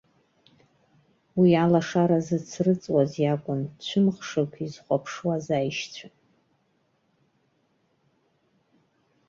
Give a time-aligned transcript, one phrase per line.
[1.39, 6.07] Уи алашара зыцрыҵуаз иакәын цәымӷшақә изхәаԥшуаз аишьцәа.